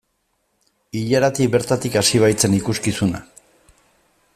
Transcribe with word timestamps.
Ilaratik 1.01 1.51
bertatik 1.57 1.99
hasi 2.01 2.23
baitzen 2.25 2.57
ikuskizuna. 2.63 3.23